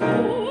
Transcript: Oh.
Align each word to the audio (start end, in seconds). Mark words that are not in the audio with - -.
Oh. 0.00 0.47